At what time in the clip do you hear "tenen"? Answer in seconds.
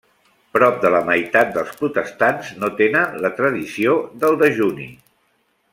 2.81-3.21